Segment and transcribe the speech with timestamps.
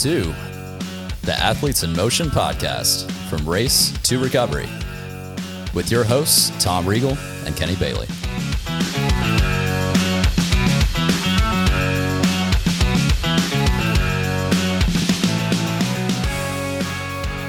[0.00, 0.32] to
[1.24, 4.66] the Athletes in Motion podcast from race to recovery
[5.74, 8.06] with your hosts, Tom Regal and Kenny Bailey.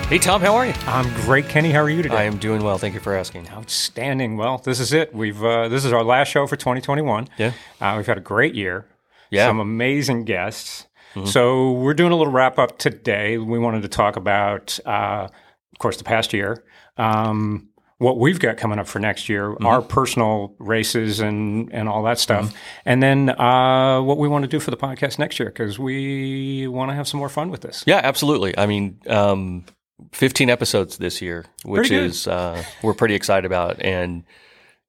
[0.09, 0.73] Hey, Tom, how are you?
[0.87, 1.71] I'm great, Kenny.
[1.71, 2.17] How are you today?
[2.17, 2.77] I am doing well.
[2.77, 3.47] Thank you for asking.
[3.47, 4.35] Outstanding.
[4.35, 5.15] Well, this is it.
[5.15, 7.29] We've uh, this is our last show for 2021.
[7.37, 7.53] Yeah.
[7.79, 8.85] Uh, we've had a great year.
[9.29, 9.47] Yeah.
[9.47, 10.87] Some amazing guests.
[11.25, 13.37] So we're doing a little wrap up today.
[13.37, 15.27] We wanted to talk about, uh,
[15.73, 16.63] of course, the past year.
[16.97, 22.01] Um, what we've got coming up for next year, our personal races and and all
[22.03, 22.51] that stuff,
[22.83, 26.67] and then uh, what we want to do for the podcast next year because we
[26.67, 27.83] want to have some more fun with this.
[27.85, 28.57] Yeah, absolutely.
[28.57, 29.65] I mean, um,
[30.13, 34.23] 15 episodes this year, which is uh, we're pretty excited about, and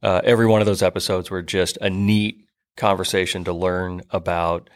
[0.03, 2.47] uh, every one of those episodes were just a neat
[2.79, 4.71] conversation to learn about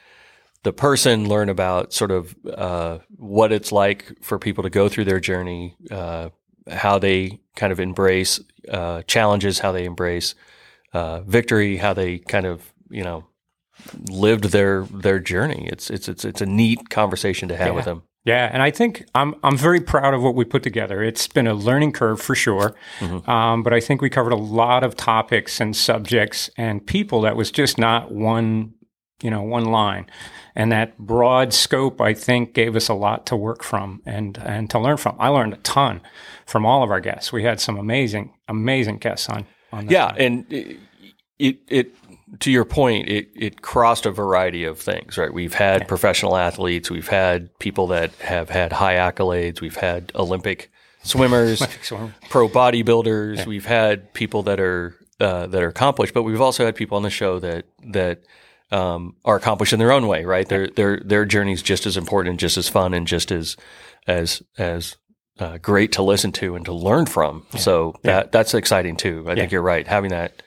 [0.67, 5.05] the person, learn about sort of uh, what it's like for people to go through
[5.05, 6.31] their journey, uh,
[6.69, 10.35] how they kind of embrace uh, challenges, how they embrace
[10.93, 13.25] uh, victory, how they kind of you know
[14.11, 15.69] lived their their journey.
[15.71, 18.03] It's it's it's it's a neat conversation to have with them.
[18.25, 21.01] Yeah, and I think I'm I'm very proud of what we put together.
[21.01, 22.75] It's been a learning curve for sure,
[23.29, 27.37] um, but I think we covered a lot of topics and subjects and people that
[27.37, 28.75] was just not one,
[29.23, 30.07] you know, one line,
[30.55, 34.69] and that broad scope I think gave us a lot to work from and and
[34.71, 35.17] to learn from.
[35.19, 36.01] I learned a ton
[36.47, 37.33] from all of our guests.
[37.33, 39.47] We had some amazing amazing guests on.
[39.73, 40.21] on Yeah, one.
[40.21, 40.77] and it,
[41.39, 41.95] it it
[42.41, 45.33] to your point, it it crossed a variety of things, right?
[45.33, 50.71] We've had professional athletes, we've had people that have had high accolades, we've had Olympic
[51.03, 56.41] swimmers, So, pro bodybuilders, we've had people that are uh, that are accomplished, but we've
[56.41, 58.23] also had people on the show that that
[58.71, 60.49] um, are accomplished in their own way, right?
[60.49, 63.57] Their their their journey's just as important, and just as fun, and just as
[64.07, 64.97] as as
[65.39, 67.47] uh, great to listen to and to learn from.
[67.57, 69.25] So that that's exciting too.
[69.29, 69.87] I think you're right.
[69.87, 70.43] Having that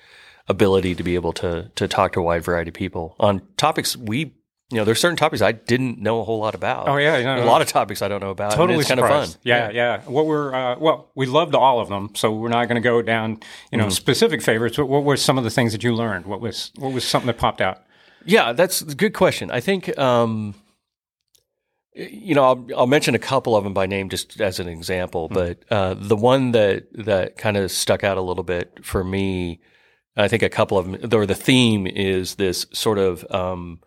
[0.48, 3.96] ability to be able to to talk to a wide variety of people on topics
[3.96, 4.34] we
[4.72, 6.88] you know there's certain topics I didn't know a whole lot about.
[6.88, 7.46] Oh, yeah, no, a no.
[7.46, 8.52] lot of topics I don't know about.
[8.52, 9.26] totally kind of fun.
[9.26, 9.38] surprised.
[9.44, 10.02] Yeah, yeah.
[10.02, 13.02] What were uh, well, we loved all of them, so we're not going to go
[13.02, 13.40] down,
[13.72, 14.78] you know, specific favorites.
[14.78, 16.28] But what were some of the things that you learned?
[16.28, 17.84] What was what was something that popped out?
[18.26, 19.50] Yeah, that's a good question.
[19.52, 20.56] I think, um,
[21.94, 25.28] you know, I'll, I'll mention a couple of them by name just as an example,
[25.30, 29.60] but uh, the one that that kind of stuck out a little bit for me,
[30.16, 33.80] I think a couple of them, or the theme is this sort of um,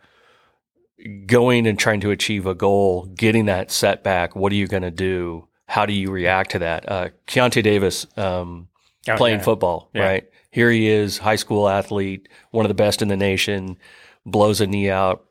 [1.26, 4.34] going and trying to achieve a goal, getting that setback.
[4.36, 5.48] What are you going to do?
[5.66, 6.90] How do you react to that?
[6.90, 8.68] Uh, Keontae Davis, um,
[9.08, 9.44] Oh, playing yeah.
[9.44, 10.02] football, Yeah.
[10.04, 10.28] right?
[10.52, 13.78] Here he is, high school athlete, one of the best in the nation,
[14.26, 15.24] blows a knee out.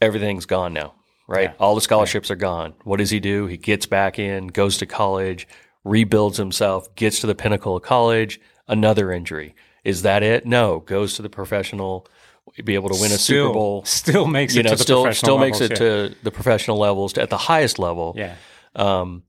[0.00, 0.94] Everything's gone now,
[1.26, 1.50] right?
[1.50, 1.54] Yeah.
[1.58, 2.74] All the scholarships are gone.
[2.84, 3.46] What does he do?
[3.46, 5.48] He gets back in, goes to college,
[5.84, 8.38] rebuilds himself, gets to the pinnacle of college,
[8.68, 9.54] another injury.
[9.84, 10.44] Is that it?
[10.44, 10.80] No.
[10.80, 12.06] Goes to the professional,
[12.64, 13.84] be able to win a Still- Super Bowl.
[13.84, 16.08] Still makes You it know, to the still professional still makes levels, it yeah.
[16.08, 18.34] to the professional levels, to, at the highest level Yeah,
[18.74, 19.22] um,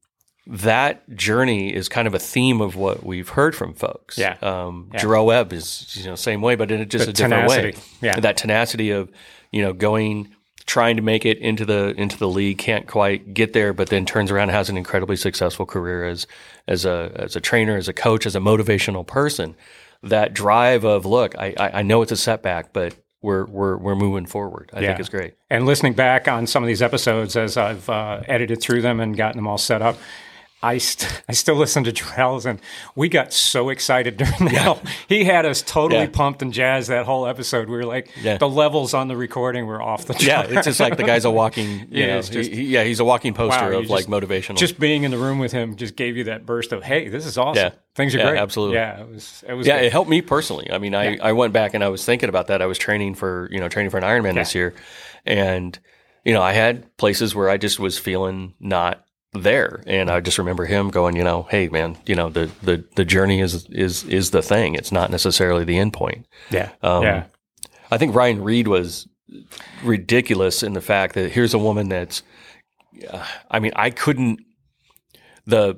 [0.50, 4.18] that journey is kind of a theme of what we've heard from folks.
[4.18, 4.38] Yeah.
[4.41, 5.06] Um, Yeah.
[5.19, 7.74] Webb is you know same way, but in just The a different way.
[8.02, 8.19] Yeah.
[8.19, 9.09] That tenacity of
[9.52, 10.30] you know going
[10.66, 14.06] trying to make it into the into the league can't quite get there, but then
[14.06, 16.28] turns around and has an incredibly successful career as
[16.68, 19.56] as a as a trainer, as a coach, as a motivational person.
[20.03, 23.96] That drive of look, I I, I know it's a setback, but we're we're we're
[23.96, 24.69] moving forward.
[24.74, 25.00] I think Yeah.
[25.00, 25.34] it's great.
[25.50, 29.18] And listening back on some of these episodes as I've uh, edited through them and
[29.18, 29.97] gotten them all set up,
[30.63, 32.59] I, st- I still listen to Jarrell's, and
[32.95, 34.81] we got so excited during that.
[35.07, 36.09] He had us totally Yeah.
[36.12, 37.69] pumped and jazzed that whole episode.
[37.69, 38.38] We were like, Yeah.
[38.38, 40.50] the levels on the recording were off the chart.
[40.50, 41.67] Yeah, it's just like the guy's a walking.
[41.91, 44.57] You Yeah, know, just- he- yeah, he's a walking poster Wow, of like just- motivational.
[44.57, 47.25] just being in the room with him just gave you that burst of, hey, this
[47.28, 47.63] is awesome.
[47.63, 47.70] Yeah.
[47.96, 48.40] Things are Yeah, great.
[48.40, 48.76] absolutely.
[48.78, 49.43] Yeah, it was.
[49.47, 49.67] It was.
[49.67, 49.85] Yeah, good.
[49.85, 50.72] it helped me personally.
[50.72, 51.23] I mean, I, Yeah.
[51.23, 52.61] I went back and I was thinking about that.
[52.64, 54.73] I was training for, you know, training for an Ironman this year.
[55.26, 55.78] And,
[56.26, 59.03] you know, I had places where I just was feeling not
[59.34, 59.82] there.
[59.85, 63.06] And I just remember him going, you know, hey man, you know, the, the, the
[63.06, 64.76] journey is, is, is the thing.
[64.76, 66.26] It's not necessarily the end point.
[66.50, 67.24] yeah, Um, yeah,
[67.91, 69.08] I think Ryan Reed was
[69.84, 72.24] ridiculous in the fact that here's a woman that's,
[73.09, 74.40] uh, I mean, I couldn't,
[75.46, 75.76] the,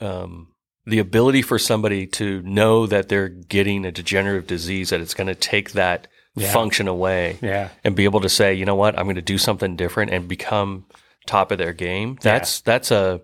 [0.00, 0.48] um,
[0.86, 5.28] the ability for somebody to know that they're getting a degenerative disease, that it's going
[5.28, 6.50] to take that Yeah.
[6.52, 7.68] function away yeah.
[7.84, 10.26] and be able to say, you know what, I'm going to do something different and
[10.26, 10.86] become
[11.26, 12.18] top of their game.
[12.22, 13.20] That's, that's a,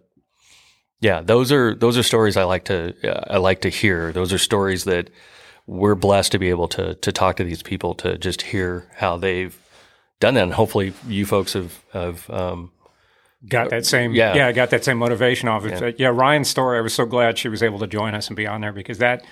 [1.00, 4.12] yeah, those are, those are stories I like to, uh, I like to hear.
[4.12, 5.10] Those are stories that
[5.66, 9.16] we're blessed to be able to, to talk to these people to just hear how
[9.16, 9.56] they've
[10.20, 10.44] done that.
[10.44, 12.72] And hopefully you folks have, have, um,
[13.46, 14.34] got that same yeah.
[14.34, 15.72] yeah, I got that same motivation off it.
[15.72, 15.86] Yeah.
[15.86, 15.92] Yeah.
[15.98, 16.78] yeah, Ryan's story.
[16.78, 18.98] I was so glad she was able to join us and be on there because
[18.98, 19.24] that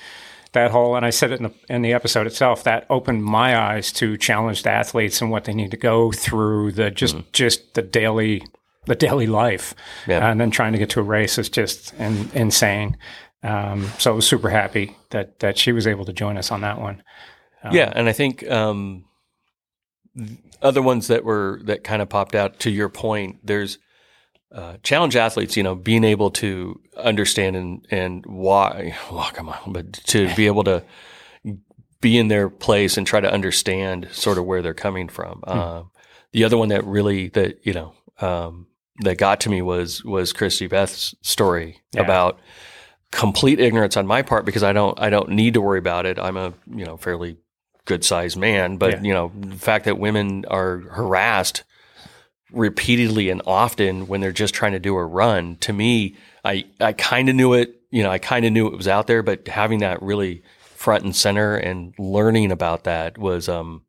[0.53, 3.59] that whole and I said it in the in the episode itself that opened my
[3.59, 7.83] eyes to challenged athletes and what they need to go through the just just the
[7.83, 8.45] daily
[8.87, 9.75] the daily life
[10.06, 10.29] Yeah.
[10.31, 12.97] and then trying to get to a race is just in, insane.
[13.43, 16.62] Um, so I was super happy that that she was able to join us on
[16.62, 17.03] that one.
[17.71, 19.05] yeah, and I think um,
[20.62, 23.38] other ones that were that kind of popped out to your point.
[23.44, 23.79] There's
[24.53, 29.73] uh, challenge athletes, you know, being able to understand and and why walk them on,
[29.73, 30.83] but to be able to
[32.00, 35.43] be in their place and try to understand sort of where they're coming from.
[35.47, 35.91] Um,
[36.33, 38.67] the other one that really that you know um,
[39.01, 42.03] that got to me was was Christy Beth's story Yeah.
[42.03, 42.39] about
[43.13, 46.19] complete ignorance on my part because I don't I don't need to worry about it.
[46.19, 47.37] I'm a you know fairly
[47.85, 49.03] good sized man, but Yeah.
[49.03, 51.63] you know the fact that women are harassed
[52.53, 56.93] repeatedly and often when they're just trying to do a run to me I I
[56.93, 59.49] kind of knew it you know I kind of knew it was out there but
[59.49, 60.43] having that really
[60.77, 63.83] front and center and learning about that was um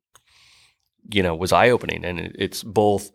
[1.11, 3.11] you know was eye opening and it, it's both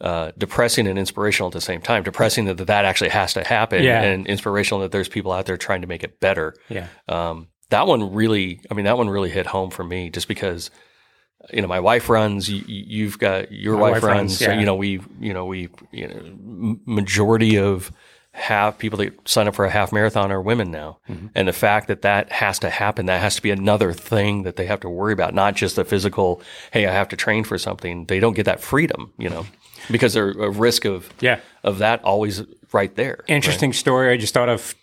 [0.00, 2.02] uh, depressing and inspirational at the same time.
[2.02, 4.02] Depressing that that actually has to happen, Yeah.
[4.02, 6.54] and inspirational that there's people out there trying to make it better.
[6.68, 6.88] Yeah.
[7.08, 10.70] Um, that one really, I mean, that one really hit home for me, just because
[11.52, 12.48] you know my wife runs.
[12.48, 14.16] You, you've got your wife, wife runs.
[14.18, 17.90] runs, so, you know, we, you know, we, you know majority of
[18.32, 21.28] half people that sign up for a half marathon are women now, Mm-hmm.
[21.36, 24.56] and the fact that that has to happen, that has to be another thing that
[24.56, 26.42] they have to worry about, not just the physical.
[26.72, 28.06] Hey, I have to train for something.
[28.06, 29.46] They don't get that freedom, you know,
[29.90, 31.40] because they're a risk of Yeah.
[31.62, 32.42] of that always
[32.72, 33.24] right there.
[33.28, 34.12] Interesting story.
[34.12, 34.74] I just thought of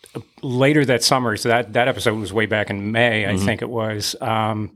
[0.42, 1.38] later that summer.
[1.38, 4.16] So that that episode was way back in May, I think it was.
[4.22, 4.72] Um,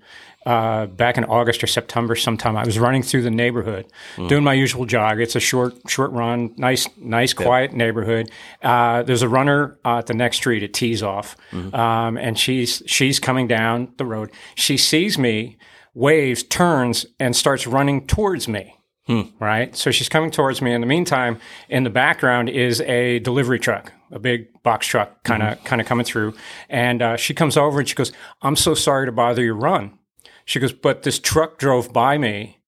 [0.45, 3.87] uh, back in August or September, sometime I was running through the neighborhood,
[4.27, 5.19] doing my usual jog.
[5.19, 8.29] It's a short short run, nice nice quiet neighborhood.
[8.61, 10.61] Uh, there's a runner uh, at the next street.
[10.61, 11.35] It tees off,
[11.73, 14.29] um, and she's she's coming down the road.
[14.53, 15.57] She sees me,
[15.95, 19.21] waves, turns, and starts running towards me Hmm.
[19.39, 19.75] right?
[19.75, 20.73] So she's coming towards me.
[20.73, 25.43] In the meantime, in the background is a delivery truck, a big box truck, kind
[25.43, 25.65] of mm-hmm.
[25.65, 26.33] kind of coming through.
[26.69, 28.11] And uh, she comes over and she goes,
[28.41, 29.99] "I'm so sorry to bother your run."
[30.45, 32.59] She goes, "But this truck drove by me."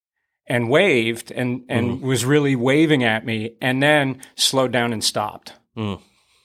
[0.50, 2.08] And waved and, and mm-hmm.
[2.08, 5.52] was really waving at me and then slowed down and stopped.
[5.76, 5.96] Hmm.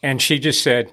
[0.03, 0.91] And she just said,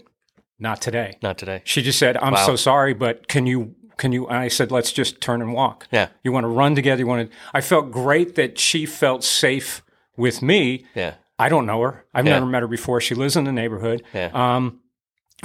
[0.59, 1.17] Not today.
[1.23, 1.63] Not today.
[1.63, 2.45] She just said, "I'm Wow.
[2.45, 5.87] so sorry, but can you can you?" And I said, "Let's just turn and walk.
[5.91, 6.07] Yeah.
[6.23, 6.99] You want to run together?
[7.01, 9.83] You want to?" I felt great that she felt safe
[10.17, 10.85] with me.
[10.95, 11.13] Yeah.
[11.37, 12.05] I don't know her.
[12.13, 12.33] I've Yeah.
[12.33, 12.99] never met her before.
[12.99, 14.03] She lives in the neighborhood.
[14.13, 14.29] Yeah.
[14.33, 14.79] Um,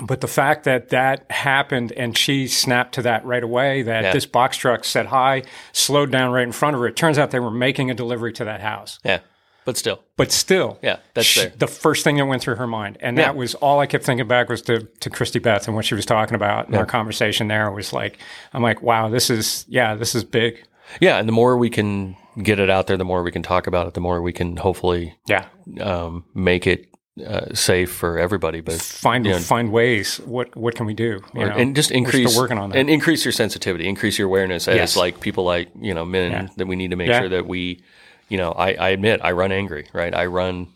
[0.02, 4.12] but the fact that that happened and she snapped to that right away, that Yeah.
[4.12, 5.42] this box truck said hi,
[5.72, 6.88] slowed down right in front of her.
[6.88, 8.98] It turns out they were making a delivery to that house.
[9.04, 9.20] Yeah.
[9.64, 10.00] But still.
[10.16, 13.24] But still, Yeah, that's she- the first thing that went through her mind, and Yeah.
[13.24, 15.94] that was all I kept thinking back was to to Christy Beth and what she
[15.94, 16.66] was talking about.
[16.66, 18.18] And our conversation there was like,
[18.52, 20.62] I'm like, wow, this is yeah, this is big.
[21.00, 21.18] Yeah.
[21.18, 23.86] And the more we can get it out there, the more we can talk about
[23.86, 25.44] it, the more we can hopefully Yeah,
[25.80, 26.88] um, make it
[27.24, 28.60] uh, safe for everybody.
[28.60, 29.38] But find Yeah.
[29.38, 30.16] find ways.
[30.26, 31.20] What what can we do?
[31.32, 31.56] You or- know?
[31.56, 32.78] and just increase working on that.
[32.78, 34.96] and increase your sensitivity, increase your awareness as Yes.
[34.96, 36.46] like people like you know men Yeah.
[36.56, 37.20] that we need to make Yeah.
[37.20, 37.82] sure that we,
[38.28, 40.14] you know, I, I admit I run angry, right?
[40.14, 40.68] I run,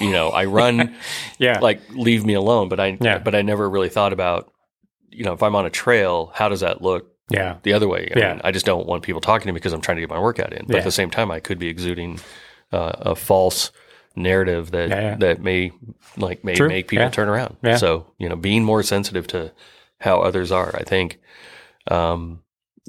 [0.00, 0.94] you know, I run
[1.38, 3.18] yeah, like leave me alone, but I Yeah.
[3.18, 4.52] but I never really thought about,
[5.10, 8.10] you know, if I'm on a trail, how does that look yeah, the other way?
[8.14, 8.32] I Yeah.
[8.32, 10.18] mean, I just don't want people talking to me because I'm trying to get my
[10.20, 10.66] workout in.
[10.66, 10.78] But Yeah.
[10.78, 12.20] at the same time, I could be exuding
[12.72, 13.70] uh, a false
[14.16, 15.16] narrative that Yeah, yeah.
[15.16, 15.72] that may
[16.16, 16.68] like may True.
[16.68, 17.56] make people turn around.
[17.76, 19.52] So you know, being more sensitive to
[20.00, 21.18] how others are, I think,
[21.90, 22.40] um,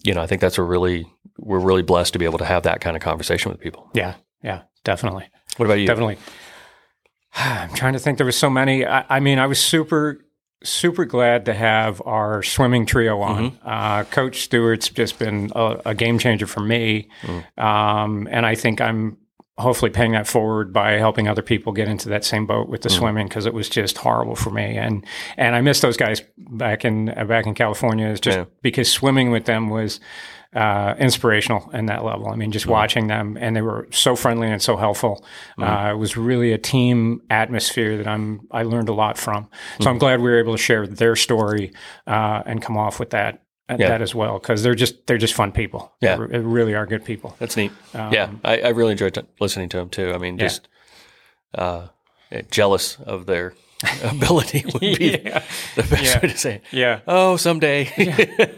[0.04, 1.06] you know, I think that's a really
[1.38, 3.90] we're really blessed to be able to have that kind of conversation with people.
[3.94, 5.26] yeah, yeah, definitely.
[5.58, 5.88] What about you?
[5.88, 6.18] Definitely.
[7.36, 8.18] I'm trying to think.
[8.18, 8.86] There was so many.
[8.86, 10.26] I, I mean, I was super,
[10.64, 13.52] super glad to have our swimming trio on.
[13.52, 13.68] Mm-hmm.
[13.68, 17.58] Uh, Coach Stewart's just been a, a game changer for me, Mm.
[17.64, 19.18] um, and I think I'm
[19.58, 22.90] hopefully paying that forward by helping other people get into that same boat with the
[22.90, 22.98] Mm.
[22.98, 24.78] swimming because it was just horrible for me.
[24.78, 25.06] And
[25.38, 28.08] and I miss those guys back in uh, back in California.
[28.08, 28.46] It's just Yeah.
[28.62, 30.00] because swimming with them was
[30.54, 32.30] uh, inspirational in that level.
[32.30, 35.26] I mean, just watching them, and they were so friendly and so helpful.
[35.62, 39.50] Uh, it was really a team atmosphere that I'm I learned a lot from.
[39.82, 41.74] So I'm glad we were able to share their story
[42.08, 43.42] uh, and come off with that.
[43.70, 43.90] Uh, Yeah.
[43.90, 45.92] That as well, because they're just they're just fun people.
[46.02, 46.18] Yeah.
[46.30, 47.36] they really are good people.
[47.40, 47.72] That's neat.
[47.94, 50.14] Um, yeah, I, I really enjoyed t- listening to them too.
[50.14, 50.46] I mean, Yeah.
[50.46, 50.68] just
[51.56, 51.88] uh,
[52.52, 53.54] jealous of their
[54.04, 55.44] ability would be Yeah.
[55.76, 56.20] the best Yeah.
[56.22, 56.64] way to say it.
[56.72, 57.00] Yeah.
[57.08, 57.90] Oh, someday.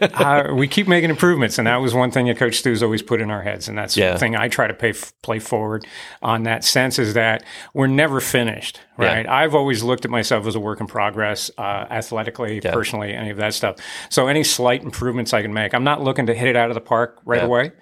[0.14, 3.20] uh, we keep making improvements, and that was one thing that Coach Stu's always put
[3.20, 4.12] in our heads, and that's Yeah.
[4.12, 4.92] the thing I try to pay,
[5.22, 5.86] play forward
[6.22, 7.44] on that sense is that
[7.74, 9.06] we're never finished, Yeah.
[9.06, 9.28] right?
[9.28, 13.36] I've always looked at myself as a work in progress, uh, athletically, personally, any of
[13.38, 13.76] that stuff.
[14.10, 16.74] So any slight improvements I can make, I'm not looking to hit it out of
[16.74, 17.46] the park right Yeah.
[17.46, 17.72] away.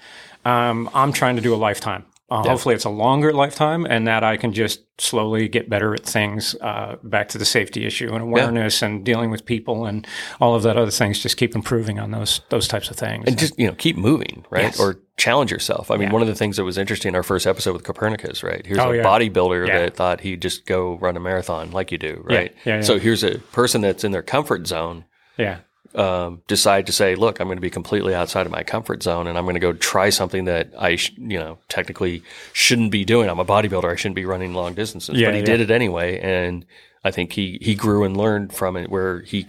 [0.44, 2.04] Um, I'm trying to do a lifetime.
[2.28, 6.04] Uh, Hopefully, it's a longer lifetime, and that I can just slowly get better at
[6.04, 6.56] things.
[6.60, 10.04] Uh, back to the safety issue and awareness, and dealing with people, and
[10.40, 11.20] all of that other things.
[11.20, 13.24] Just keep improving on those those types of things.
[13.28, 14.80] and just you know keep moving right Yes.
[14.80, 16.12] or challenge yourself i mean Yeah.
[16.12, 18.78] one of the things that was interesting in our first episode with copernicus right here's
[18.78, 19.02] Oh, a yeah.
[19.02, 19.78] bodybuilder Yeah.
[19.78, 22.80] that thought he'd just go run a marathon like you do right Yeah, yeah.
[22.82, 25.04] so here's a person that's in their comfort zone
[25.38, 25.58] yeah,
[25.94, 29.26] um, decide to say look i'm going to be completely outside of my comfort zone
[29.26, 33.04] and i'm going to go try something that i sh- you know technically shouldn't be
[33.04, 35.46] doing i'm a bodybuilder i shouldn't be running long distances Yeah, but he yeah.
[35.46, 36.64] did it anyway and
[37.04, 39.46] i think he he grew and learned from it where he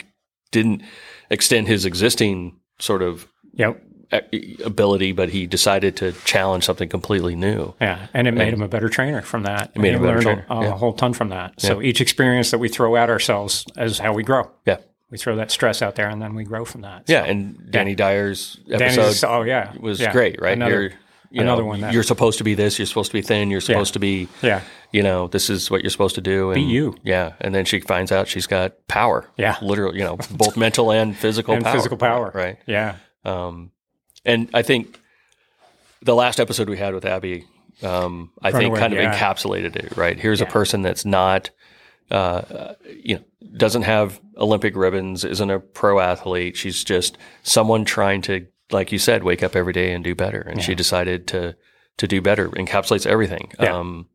[0.51, 0.81] didn't
[1.29, 3.83] extend his existing sort of yep,
[4.63, 7.73] ability, but he decided to challenge something completely new.
[7.81, 9.71] yeah, and it made him a better trainer from that.
[9.75, 10.65] It made him a learned a, yeah.
[10.67, 11.59] a whole ton from that.
[11.59, 14.49] So each experience that we throw at ourselves is how we grow.
[14.65, 14.77] Yeah.
[15.09, 17.03] We throw that stress out there, and then we grow from that.
[17.07, 17.23] Yeah.
[17.23, 20.11] And Danny Dyer's Danny's episode just- oh yeah, was yeah.
[20.11, 20.53] great, right?
[20.53, 20.91] Another, you're,
[21.31, 22.77] you another know, one that- You're supposed to be this.
[22.77, 23.49] You're supposed to be thin.
[23.49, 24.61] You're supposed to be, yeah,
[24.91, 26.51] you know, this is what you're supposed to do.
[26.51, 26.95] And, you.
[27.03, 27.33] Yeah.
[27.39, 29.25] And then she finds out she's got power.
[29.37, 29.55] Yeah.
[29.61, 31.73] Literally, you know, both mental and physical and power.
[31.75, 32.31] physical power.
[32.33, 32.57] Right.
[32.65, 33.71] Yeah, Um,
[34.25, 34.99] and I think
[36.01, 37.45] the last episode we had with Abby,
[37.81, 39.13] um, I think kind of yeah.
[39.17, 40.19] encapsulated it, right?
[40.19, 41.49] Here's a person that's not,
[42.11, 42.73] uh,
[43.03, 43.23] you know,
[43.57, 46.55] doesn't have Olympic ribbons, isn't a pro athlete.
[46.55, 50.41] She's just someone trying to, like you said, wake up every day and do better.
[50.41, 51.55] And she decided to,
[51.97, 53.51] to do better, encapsulates everything.
[53.59, 53.77] Yeah.
[53.77, 54.07] Um,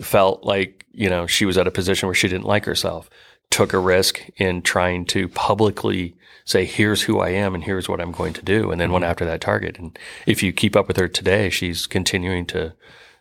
[0.00, 3.10] felt like, you know, she was at a position where she didn't like herself,
[3.50, 8.00] took a risk in trying to publicly say, here's who I am and here's what
[8.00, 8.70] I'm going to do.
[8.70, 8.92] And then Mm-hmm.
[8.94, 9.78] went after that target.
[9.78, 12.74] And if you keep up with her today, she's continuing to,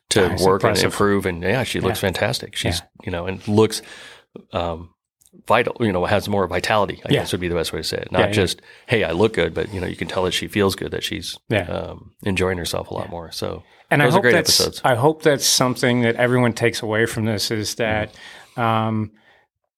[0.09, 1.25] to That's work and improve.
[1.25, 2.55] And yeah, she looks fantastic.
[2.55, 3.81] She's, you know, and looks,
[4.53, 4.93] um,
[5.47, 7.19] vital, you know, has more vitality, I Yeah.
[7.19, 8.11] guess would be the best way to say it.
[8.11, 8.31] Not Yeah, yeah.
[8.31, 10.91] just, hey, I look good, but you know, you can tell that she feels good,
[10.91, 11.63] that she's Yeah.
[11.63, 13.31] um, enjoying herself a lot more.
[13.31, 14.81] So and I hope great that's episodes.
[14.83, 18.13] I hope that's something that everyone takes away from this is that
[18.57, 19.11] um,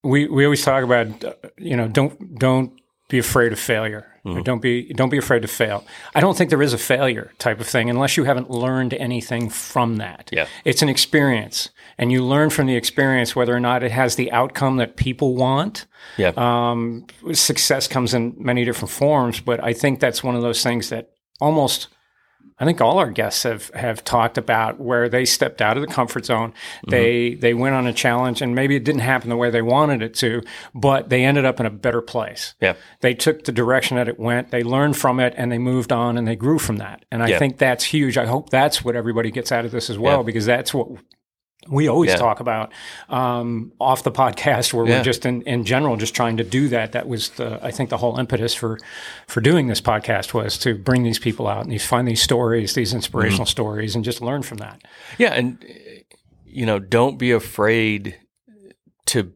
[0.04, 2.72] we we always talk about uh, you know don't don't
[3.10, 4.09] be afraid of failure.
[4.26, 4.38] Mm-hmm.
[4.38, 5.86] Or Don't be don't be afraid to fail.
[6.14, 9.50] I don't think there is a failure type of thing unless you haven't learned anything
[9.50, 10.30] from that.
[10.32, 10.48] Yeah.
[10.66, 14.32] It's an experience, and you learn from the experience whether or not it has the
[14.32, 15.86] outcome that people want.
[16.18, 16.34] Yeah.
[16.36, 20.90] Um, success comes in many different forms, but I think that's one of those things
[20.90, 21.88] that almost
[22.60, 25.88] I think all our guests have have talked about where they stepped out of the
[25.94, 26.50] comfort zone.
[26.52, 26.90] Mm-hmm.
[26.92, 30.02] They they went on a challenge and maybe it didn't happen the way they wanted
[30.02, 30.42] it to,
[30.76, 32.56] but they ended up in a better place.
[32.60, 32.74] yeah.
[33.02, 36.18] They took the direction that it went, they learned from it and they moved on
[36.18, 37.06] and they grew from that.
[37.12, 37.40] And I Yeah.
[37.40, 38.18] think that's huge.
[38.18, 40.24] I hope that's what everybody gets out of this as well Yeah.
[40.24, 40.88] because that's what
[41.68, 42.18] we always Yeah.
[42.18, 42.72] talk about
[43.10, 44.98] um, off the podcast where Yeah.
[45.00, 47.90] we're just in, in general just trying to do that that was the i think
[47.90, 48.80] the whole impetus for
[49.28, 52.74] for doing this podcast was to bring these people out and these find these stories
[52.76, 53.50] these inspirational Mm-hmm.
[53.52, 54.82] stories and just learn from that
[55.18, 55.64] Yeah, and
[56.46, 58.16] you know, don't be afraid
[59.08, 59.32] to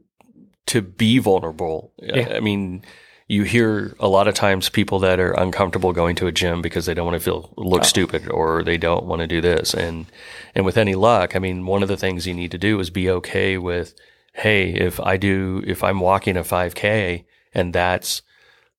[0.66, 1.92] to be vulnerable.
[2.02, 2.34] Yeah.
[2.36, 2.84] I mean,
[3.28, 6.86] you hear a lot of times people that are uncomfortable going to a gym because
[6.86, 9.74] they don't want to feel look stupid or they don't want to do this.
[9.74, 10.06] And
[10.54, 12.90] and with any luck, I mean, one of the things you need to do is
[12.90, 13.96] be okay with,
[14.34, 18.22] hey, if I do if I'm walking a 5K and that's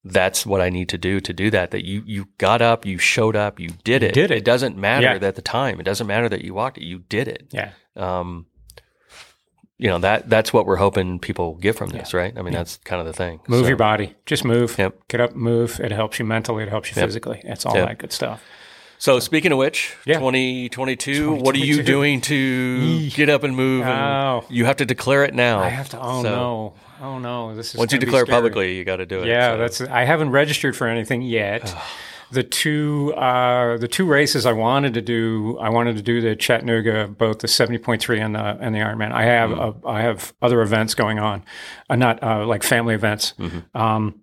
[0.06, 1.70] that's what I need to do to do that.
[1.70, 4.12] That you you got up, you showed up, you did it.
[4.12, 4.38] did it.
[4.38, 5.26] It doesn't matter Yeah.
[5.28, 5.80] at the time.
[5.80, 6.84] It doesn't matter that you walked it.
[6.84, 8.44] You did it yeah um,
[9.84, 12.32] you know that that's what we're hoping people get from this, right?
[12.38, 13.40] I mean, that's kind of the thing.
[13.48, 15.08] move So, your body just move Yep.
[15.08, 17.88] get up move it helps you mentally it helps you physically it's all Yep.
[17.88, 18.40] that good stuff
[18.96, 20.18] So speaking of which, Yeah.
[20.20, 23.82] 2022, what are you doing to get up and move?
[23.86, 24.44] and Oh.
[24.48, 25.58] You have to declare it now.
[25.60, 26.72] i have to oh So, no
[27.02, 29.26] oh no this is Once you declare publicly, you got to do it.
[29.26, 29.80] Yeah, So, that's.
[29.82, 31.62] I haven't registered for anything yet.
[32.32, 36.34] The two, uh, the two races I wanted to do, I wanted to do the
[36.36, 39.12] Chattanooga, both the seventy point three and the and the Ironman.
[39.12, 41.44] I have, uh, I have other events going on,
[41.90, 43.34] uh, not uh, like family events.
[43.74, 44.20] Um,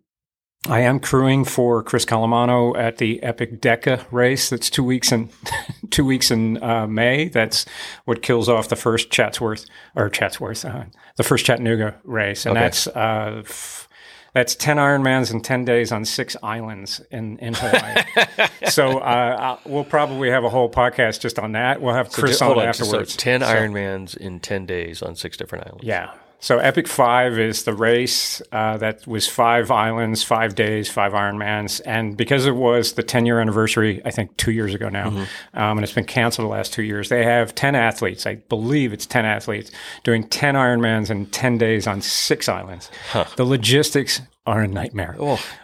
[0.69, 4.51] I am crewing for Chris Calamano at the Epic Deca race.
[4.51, 5.29] That's two weeks in
[5.89, 7.29] two weeks in uh, May.
[7.29, 7.65] That's
[8.05, 9.65] what kills off the first Chatsworth
[9.95, 10.83] or Chatsworth, uh,
[11.17, 12.65] the first Chattanooga race, and Okay.
[12.65, 13.87] that's uh, f-
[14.33, 18.47] that's ten Ironmans in ten days on six islands in in Hawaii.
[18.69, 21.81] so uh, we'll probably have a whole podcast just on that.
[21.81, 23.15] We'll have Chris Hold on on, so afterwards.
[23.15, 25.83] 10 So- Ironmans in 10 days on six different islands.
[25.83, 26.13] yeah.
[26.41, 31.81] So Epic Five is the race uh, that was five islands, five days, five Ironmans,
[31.85, 35.09] and because it was the 10 year anniversary, I think two years ago now,
[35.53, 37.09] um, and it's been canceled the last two years.
[37.09, 39.69] They have 10 athletes, I believe it's 10 athletes,
[40.03, 42.89] doing 10 Ironmans in 10 days on six islands.
[43.35, 45.15] The logistics are a nightmare.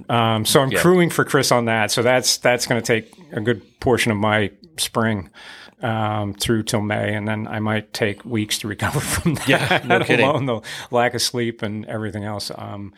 [0.09, 1.89] Um, so I'm crewing for Chris on that.
[1.89, 5.31] So that's that's going to take a good portion of my spring
[5.81, 9.47] um, through till May, and then I might take weeks to recover from that.
[9.47, 10.27] Yeah, no kidding.
[10.27, 12.51] alone the lack of sleep and everything else.
[12.55, 12.93] Um,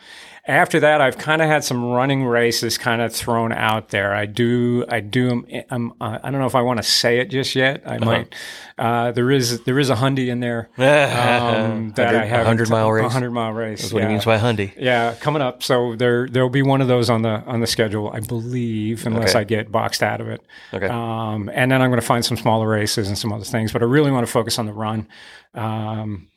[0.50, 4.12] after that, I've kind of had some running races kind of thrown out there.
[4.12, 5.46] I do, I do.
[5.70, 7.82] I'm, uh, I don't know if I want to say it just yet.
[7.86, 7.94] Uh-huh.
[7.94, 8.34] I might.
[8.76, 12.68] Uh, there is there is a Hundy in there um, that I have a 100
[12.68, 13.04] mile race?
[13.04, 13.82] A hundred mile race.
[13.82, 14.72] That's what he means by Hundy.
[14.76, 15.62] Yeah, coming up.
[15.62, 19.30] So there there'll be one of those on the on the schedule, I believe, unless
[19.30, 19.40] Okay.
[19.40, 20.42] I get boxed out of it.
[20.74, 20.88] Okay.
[20.88, 23.82] Um, and then I'm going to find some smaller races and some other things, but
[23.82, 25.06] I really want to focus on the run.
[25.54, 26.29] Um,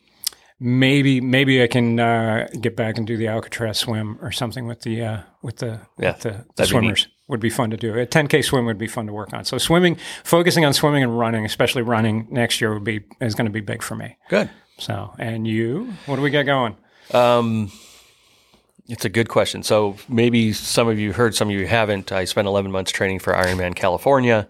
[0.63, 4.82] maybe maybe I can uh, get back and do the Alcatraz swim or something with
[4.82, 7.08] the uh, with the Yeah, with the, the that'd be swimmers.
[7.27, 7.98] Would be fun to do.
[7.98, 9.46] A 10k swim would be fun to work on.
[9.46, 13.46] So swimming, focusing on swimming and running, especially running next year would be is going
[13.46, 14.17] to be big for me.
[14.29, 14.50] Good.
[14.77, 16.75] So, and you, what do we got going?
[17.13, 17.72] Um,
[18.88, 19.63] it's a good question.
[19.63, 22.12] So maybe some of you heard, some of you haven't.
[22.12, 24.50] I spent 11 months training for Ironman California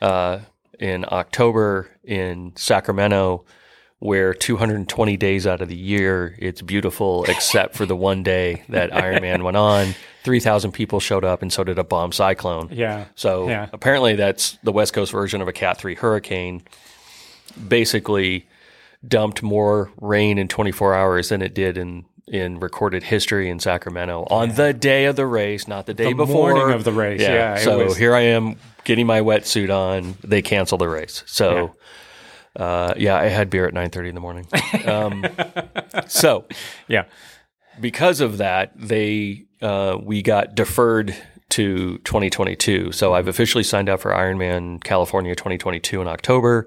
[0.00, 0.40] uh,
[0.80, 3.44] in October in Sacramento,
[4.00, 8.90] where 220 days out of the year it's beautiful, except for the one day that
[8.92, 9.94] Ironman went on.
[10.24, 12.68] 3,000 people showed up, and so did a bomb cyclone.
[12.72, 13.06] Yeah.
[13.14, 13.68] So Yeah.
[13.72, 16.62] apparently, that's the West Coast version of a Cat 3 hurricane.
[17.68, 18.46] Basically,
[19.06, 24.26] dumped more rain in 24 hours than it did in, in recorded history in Sacramento
[24.30, 26.26] on the day of the race, not the day before.
[26.26, 26.50] The before.
[26.56, 30.16] morning of the race, yeah, it so was- here I am getting my wetsuit on.
[30.22, 31.22] They cancel the race.
[31.26, 31.74] So.
[32.56, 34.46] Uh, yeah, I had beer at 9:30 in the morning.
[34.86, 35.24] Um,
[36.08, 36.46] so,
[36.88, 37.04] Yeah.
[37.80, 41.14] because of that, they uh, we got deferred
[41.50, 42.92] to 2022.
[42.92, 46.66] So I've officially signed up for Ironman California 2022 in October.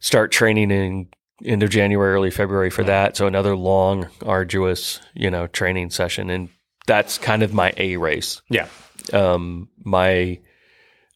[0.00, 1.08] Start training in
[1.44, 3.16] end of January, early February for that.
[3.16, 6.48] So another long, arduous, you know, training session, and
[6.86, 8.40] that's kind of my A race.
[8.50, 8.68] Yeah.
[9.12, 10.38] Um, my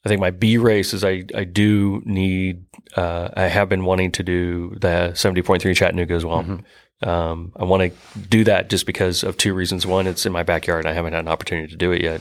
[0.04, 2.64] I think my B race is I I do need
[2.96, 6.60] uh, I have been wanting to do the seventy point three Chattanooga as well.
[7.02, 9.86] Um, I want to do that just because of two reasons.
[9.86, 10.86] One, it's in my backyard.
[10.86, 12.20] I haven't had an opportunity to do it yet,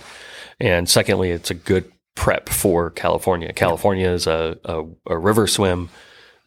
[0.60, 3.54] and secondly, it's a good prep for California.
[3.54, 5.90] California is a, a, a river swim.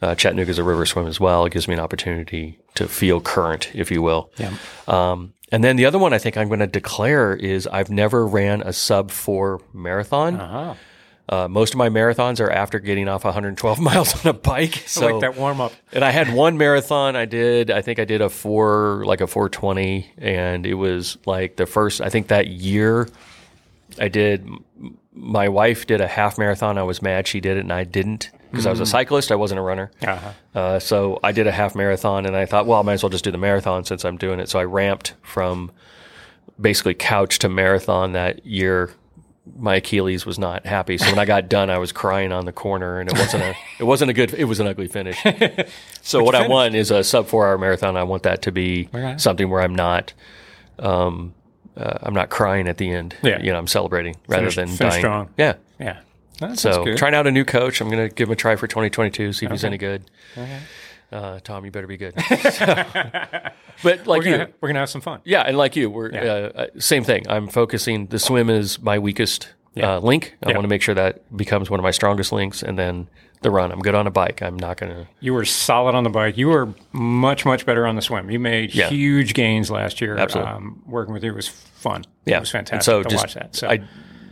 [0.03, 1.47] Uh, Chattanooga is a river swim as well.
[1.47, 4.31] It gives me an opportunity to feel current, if you will.
[4.37, 4.53] Yeah.
[4.87, 8.27] Um, and then the other one I think I'm going to declare is I've never
[8.27, 10.41] ran a sub four marathon.
[10.41, 10.75] Uh-huh.
[11.29, 14.75] Uh, most of my marathons are after getting off 112 miles on a bike.
[14.87, 15.73] So, like that warm up.
[15.93, 17.71] and I had one marathon I did.
[17.71, 22.01] I think I did a four, like a 420, and it was like the first.
[22.01, 23.09] I think that year
[23.99, 24.49] I did.
[25.13, 26.77] My wife did a half marathon.
[26.77, 29.33] I was mad she did it and I didn't because I was a cyclist.
[29.33, 29.91] I wasn't a runner.
[30.03, 30.33] Uh-huh.
[30.55, 33.11] Uh, so I did a half marathon, and I thought, well, I might as well
[33.11, 34.49] just do the marathon since I'm doing it.
[34.49, 35.71] So I ramped from
[36.61, 38.93] basically couch to marathon that year.
[39.59, 42.53] My Achilles was not happy, so when I got done, I was crying on the
[42.53, 45.23] corner, and it wasn't a it wasn't a good it was an ugly finish.
[46.03, 47.97] So what I want is a sub four hour marathon.
[47.97, 49.17] I want that to be Okay.
[49.19, 50.13] something where I'm not.
[50.79, 51.35] Um,
[51.77, 53.17] uh, I'm not crying at the end.
[53.23, 53.41] Yeah.
[53.43, 55.01] You know, I'm celebrating rather Finish- than finish dying.
[55.01, 55.29] strong.
[55.37, 55.55] Yeah.
[55.81, 56.55] Yeah.
[56.55, 56.99] So good.
[56.99, 57.81] trying out a new coach.
[57.81, 59.33] I'm going to give him a try for 2022.
[59.33, 60.03] See if he's any good.
[61.15, 62.15] Uh, Tom, you better be good.
[63.83, 65.21] but like we're you, gonna we're gonna have some fun.
[65.25, 66.21] yeah, and like you, we're Yeah.
[66.23, 67.29] uh, uh, same thing.
[67.29, 68.07] I'm focusing.
[68.07, 70.37] The swim is my weakest uh, link.
[70.43, 70.57] I Yeah.
[70.57, 73.09] want to make sure that becomes one of my strongest links, and then
[73.43, 73.71] the run.
[73.73, 74.43] I'm good on a bike.
[74.43, 75.07] I'm not going to.
[75.21, 76.37] You were solid on the bike.
[76.37, 78.31] You were much much better on the swim.
[78.31, 78.89] You made Yeah.
[78.89, 80.17] huge gains last year.
[80.17, 80.53] Absolutely.
[80.53, 82.05] Um, working with you was fun.
[82.25, 83.55] Yeah, it was fantastic And so to just watch that.
[83.55, 83.81] So I.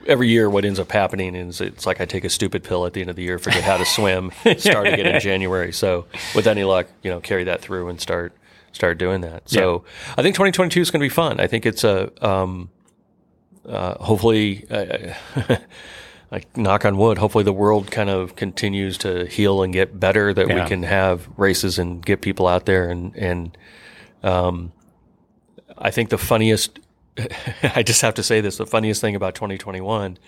[0.07, 2.93] Every year, what ends up happening is it's like I take a stupid pill at
[2.93, 5.73] the end of the year, forget how to swim, start again in January.
[5.73, 8.33] So, with any luck, you know, carry that through and start
[8.73, 9.49] start doing that.
[9.49, 9.85] So,
[10.17, 11.41] I think 2022 is going to be fun.
[11.41, 12.71] I think it's a um,
[13.67, 15.15] uh, hopefully, uh,
[16.33, 20.33] like knock on wood, hopefully the world kind of continues to heal and get better.
[20.35, 20.63] That Yeah.
[20.65, 23.57] we can have races and get people out there and and
[24.23, 24.73] um,
[25.79, 26.79] I think the funniest.
[27.63, 30.19] I just have to say this: the funniest thing about 2021,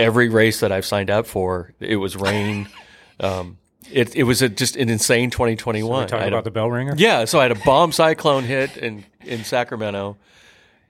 [0.00, 2.68] every race that I've signed up for, it was rain.
[3.20, 3.58] um,
[3.90, 5.88] it it was a, just an insane 2021.
[5.90, 6.94] we're talking had a- about the bell ringer.
[6.96, 10.16] yeah, so I had a bomb cyclone hit in in Sacramento.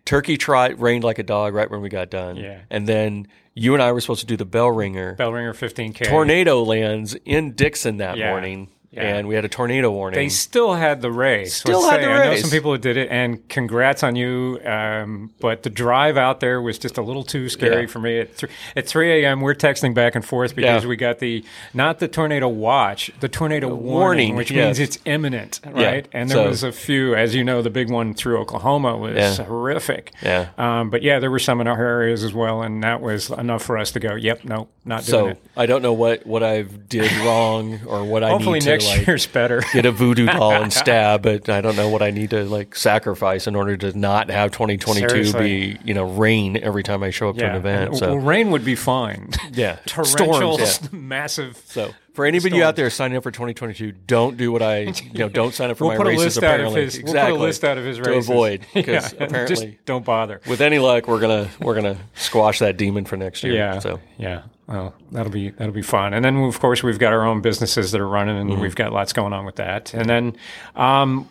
[0.05, 2.37] Turkey trot rained like a dog right when we got done.
[2.37, 2.61] Yeah.
[2.71, 5.15] and then you and I were supposed to do the bell ringer.
[5.17, 6.07] Bell ringer 15k.
[6.09, 8.31] Tornado lands in Dixon that Yeah.
[8.31, 8.69] morning.
[8.95, 10.19] And we had a tornado warning.
[10.19, 11.55] They still had the race.
[11.55, 12.07] Still had say.
[12.07, 14.61] the I know some people that did it, and congrats on you.
[14.65, 17.87] Um, but the drive out there was just a little too scary Yeah.
[17.87, 18.21] for me.
[18.21, 20.89] At, th- at 3 a.m., we're texting back and forth because Yeah.
[20.89, 24.65] we got the not the tornado watch, the tornado warning, warning, which yes.
[24.65, 26.09] means it's imminent, right?
[26.13, 29.15] And there so- was a few, as you know, the big one through Oklahoma was
[29.17, 29.45] Yeah.
[29.45, 30.13] horrific.
[30.23, 30.49] Yeah.
[30.57, 33.63] Um, but yeah, there were some in our areas as well, and that was enough
[33.63, 34.15] for us to go.
[34.15, 35.43] Yep, no, not doing so it.
[35.57, 39.07] I don't know what what I've did wrong or what I need to next like
[39.07, 39.63] year's better.
[39.73, 42.75] get a voodoo doll and stab, but I don't know what I need to like
[42.75, 45.41] sacrifice in order to not have 2022 Seriously.
[45.73, 47.89] be you know rain every time I show up to an event.
[47.91, 49.31] and- So well, rain would be fine.
[49.53, 50.81] yeah, torrential, storms.
[50.83, 50.89] Yeah.
[50.99, 51.61] massive.
[51.67, 54.79] So for anybody out there signing up for 2022, don't do what I
[55.13, 56.25] you know don't sign up for We'll my put a races.
[56.25, 56.97] list out of apparently, his.
[56.99, 59.85] exactly We'll put a list out of his to races avoid because Yeah, apparently just
[59.87, 60.41] don't bother.
[60.49, 63.53] with any luck we're gonna we're gonna squash that demon for next year.
[63.55, 63.79] Yeah.
[63.79, 64.43] So yeah.
[64.67, 66.13] Well, that'll be that'll be fun.
[66.13, 68.61] And then of course we've got our own businesses that are running, and Mm-hmm.
[68.63, 69.95] we've got lots going on with that.
[69.95, 70.37] And then
[70.75, 71.29] um,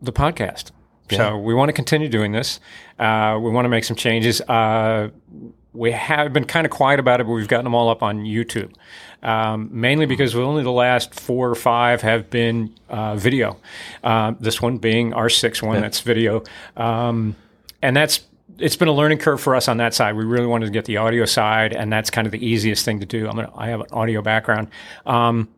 [0.00, 0.70] the podcast.
[1.10, 2.60] So we want to continue doing this.
[2.98, 4.40] Uh, we want to make some changes.
[4.42, 5.08] Uh,
[5.72, 8.24] we have been kind of quiet about it, but we've gotten them all up on
[8.24, 8.74] YouTube.
[9.22, 13.56] Um, mainly because only the last four or five have been uh, video.
[14.04, 16.44] Uh, this one being our sixth one, that's video.
[16.76, 17.34] Um,
[17.82, 18.20] and that's
[18.58, 20.16] it's been a learning curve for us on that side.
[20.16, 23.00] We really wanted to get the audio side, and that's kind of the easiest thing
[23.00, 23.28] to do.
[23.28, 24.68] I'm gonna, I have an audio background.
[25.06, 25.48] Um,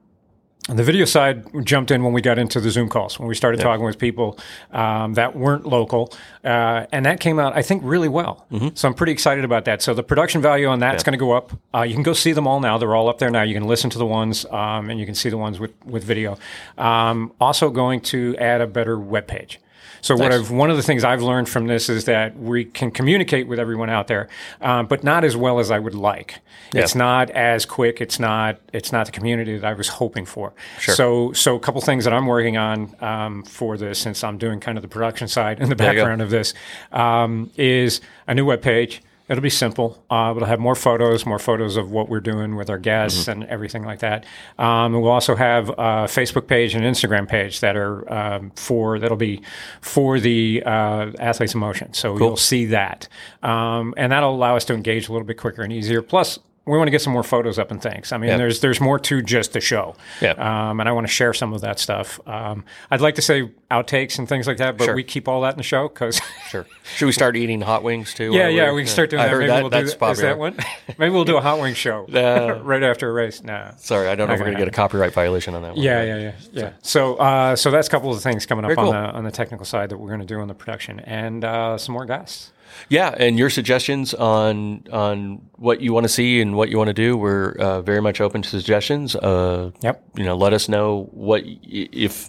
[0.76, 3.61] the video side jumped in when we got into the Zoom calls, when we started
[3.61, 4.38] talking with people
[4.72, 6.12] um, that weren't local.
[6.44, 8.46] Uh, and that came out, I think, really well.
[8.74, 9.83] So I'm pretty excited about that.
[9.83, 11.52] So the production value on that's going to go up.
[11.74, 12.78] Uh, you can go see them all now.
[12.78, 13.42] They're all up there now.
[13.42, 16.04] You can listen to the ones um, and you can see the ones with, with
[16.04, 16.38] video.
[16.78, 19.61] Um, also, going to add a better web page.
[20.00, 22.90] So what I've one of the things I've learned from this is that we can
[22.90, 24.28] communicate with everyone out there,
[24.60, 26.40] um, but not as well as I would like.
[26.72, 28.00] It's not as quick.
[28.00, 28.58] It's not.
[28.72, 30.52] It's not the community that I was hoping for.
[30.94, 34.60] So so a couple things that I'm working on um, for this, since I'm doing
[34.60, 36.54] kind of the production side and the background of this,
[36.92, 39.02] um, is a new web page.
[39.30, 40.04] It'll be simple.
[40.10, 43.42] Uh, it'll have more photos, more photos of what we're doing with our guests Mm-hmm.
[43.42, 44.26] and everything like that.
[44.58, 49.16] Um, we'll also have a Facebook page and Instagram page that are um, for that'll
[49.16, 49.40] be
[49.80, 51.94] for the uh, athletes in motion.
[51.94, 53.08] So you'll see that,
[53.42, 56.02] um, and that'll allow us to engage a little bit quicker and easier.
[56.02, 56.38] Plus.
[56.66, 58.12] We want to get some more photos up and things.
[58.12, 60.32] I mean, there's there's more to just the show, Yeah.
[60.32, 62.20] um, and I want to share some of that stuff.
[62.28, 64.94] Um, I'd like to say outtakes and things like that, but Sure.
[64.94, 66.66] we keep all that in the show because sure.
[66.96, 68.32] Should we start eating hot wings too?
[68.34, 69.32] yeah, yeah, we can start doing I that.
[69.36, 70.10] Maybe that, we'll do that.
[70.12, 70.56] Is that one?
[70.98, 72.06] Maybe we'll do a hot wing show
[72.62, 73.42] right after a race.
[73.42, 73.72] No.
[73.78, 75.82] Sorry, I don't know if we're going to get a copyright violation on that one.
[75.82, 76.72] Yeah, yeah, yeah, yeah.
[76.82, 78.92] So, uh, so that's a couple of things coming up Very on cool.
[78.92, 81.78] the on the technical side that we're going to do on the production, and uh,
[81.78, 82.52] some more guests.
[82.88, 86.88] Yeah, and your suggestions on on what you want to see and what you want
[86.88, 89.14] to do, we're uh, very much open to suggestions.
[89.16, 90.02] Uh, Yep.
[90.16, 92.28] You know, let us know what if.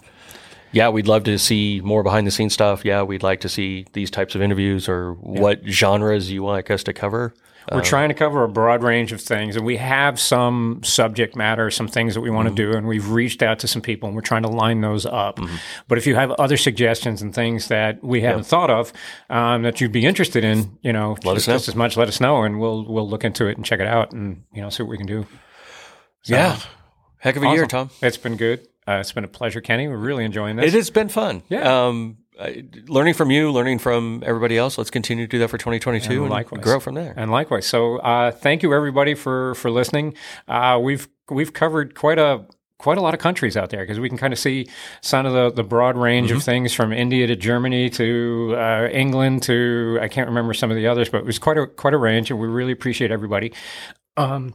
[0.74, 2.82] Yeah, we'd love to see more behind the scenes stuff.
[2.82, 6.82] Yeah, we'd like to see these types of interviews or what genres you like us
[6.84, 7.34] to cover.
[7.70, 11.70] We're trying to cover a broad range of things, and we have some subject matter,
[11.70, 12.72] some things that we want to Mm-hmm.
[12.72, 15.38] do, and we've reached out to some people, and we're trying to line those up.
[15.88, 18.92] But if you have other suggestions and things that we haven't thought of
[19.30, 21.54] um, that you'd be interested in, you know, Let us just, know.
[21.54, 23.86] just as much, let us know, and we'll we'll look into it and check it
[23.86, 25.26] out, and you know, see what we can do.
[26.24, 26.58] yeah,
[27.18, 27.90] heck of a year, Tom.
[28.00, 28.66] It's been good.
[28.86, 29.86] Uh, it's been a pleasure, Kenny.
[29.86, 30.66] We're really enjoying this.
[30.66, 31.42] It has been fun.
[31.48, 31.86] Yeah.
[31.86, 32.18] Um,
[32.88, 34.78] learning from you, learning from everybody else.
[34.78, 36.62] Let's continue to do that for 2022 and, likewise.
[36.62, 37.14] grow from there.
[37.16, 37.66] And likewise.
[37.66, 40.14] So uh, thank you everybody for for listening.
[40.48, 42.44] Uh, we've we've covered quite a
[42.78, 44.66] quite a lot of countries out there because we can kind of see
[45.02, 46.38] some of the, the broad range Mm-hmm.
[46.38, 50.76] of things from India to Germany to uh, England to I can't remember some of
[50.76, 53.52] the others, but it was quite a quite a range, and we really appreciate everybody.
[54.16, 54.54] Um,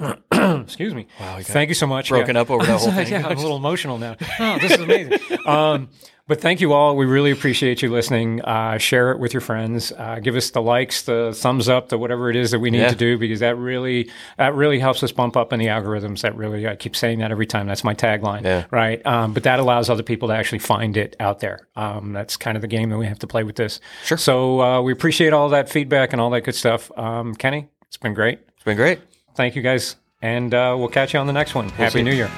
[0.62, 1.06] excuse me.
[1.20, 2.08] Wow, you Thank you so much.
[2.08, 3.08] broken up over that whole thing.
[3.08, 4.16] yeah, I'm a little emotional now.
[4.38, 5.18] Oh, this is amazing.
[5.46, 5.88] um,
[6.26, 6.96] but thank you all.
[6.96, 8.40] We really appreciate you listening.
[8.42, 9.90] Uh, share it with your friends.
[9.90, 12.78] Uh, give us the likes, the thumbs up, the whatever it is that we need
[12.82, 12.90] Yeah.
[12.90, 14.08] to do because that really
[14.38, 16.20] that really helps us bump up in the algorithms.
[16.20, 17.66] That really I keep saying that every time.
[17.66, 18.64] That's my tagline, Yeah.
[18.70, 19.04] right?
[19.04, 21.66] Um, but that allows other people to actually find it out there.
[21.74, 23.80] Um, that's kind of the game that we have to play with this.
[24.04, 24.16] Sure.
[24.16, 26.96] So uh, we appreciate all that feedback and all that good stuff.
[26.96, 28.38] Um, Kenny, it's been great.
[28.54, 29.00] It's been great.
[29.40, 31.70] Thank you guys, and uh, we'll catch you on the next one.
[31.70, 32.02] Happy.
[32.02, 32.30] New Year.